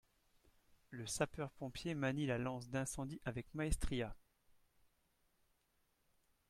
Le 0.89 1.05
sapeur 1.05 1.51
pompier 1.51 1.93
manie 1.93 2.25
la 2.25 2.39
lance 2.39 2.69
d'incendie 2.71 3.21
avec 3.23 3.53
maestria 3.53 4.15